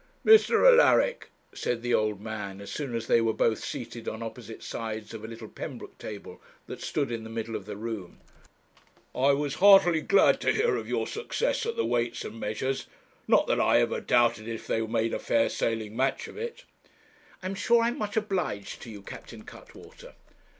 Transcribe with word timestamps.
'Mr. 0.25 0.65
Alaric,' 0.67 1.29
said 1.53 1.83
the 1.83 1.93
old 1.93 2.19
man, 2.19 2.59
as 2.59 2.71
soon 2.71 2.95
as 2.95 3.05
they 3.05 3.21
were 3.21 3.35
both 3.35 3.63
seated 3.63 4.07
on 4.07 4.23
opposite 4.23 4.63
sides 4.63 5.13
of 5.13 5.23
a 5.23 5.27
little 5.27 5.47
Pembroke 5.47 5.95
table 5.99 6.41
that 6.65 6.81
stood 6.81 7.11
in 7.11 7.23
the 7.23 7.29
middle 7.29 7.55
of 7.55 7.67
the 7.67 7.77
room, 7.77 8.19
'I 9.13 9.33
was 9.33 9.53
heartily 9.61 10.01
glad 10.01 10.41
to 10.41 10.51
hear 10.51 10.75
of 10.75 10.87
your 10.89 11.05
success 11.05 11.67
at 11.67 11.75
the 11.75 11.85
Weights 11.85 12.25
and 12.25 12.39
Measures; 12.39 12.87
not 13.27 13.45
that 13.45 13.59
I 13.59 13.77
ever 13.79 14.01
doubted 14.01 14.47
it 14.47 14.55
if 14.55 14.65
they 14.65 14.81
made 14.81 15.13
a 15.13 15.19
fair 15.19 15.49
sailing 15.49 15.95
match 15.95 16.27
of 16.27 16.35
it.' 16.35 16.63
'I 17.43 17.45
am 17.45 17.53
sure 17.53 17.83
I 17.83 17.89
am 17.89 17.99
much 17.99 18.17
obliged 18.17 18.81
to 18.81 18.89
you, 18.89 19.03
Captain 19.03 19.43
Cuttwater.' 19.43 20.15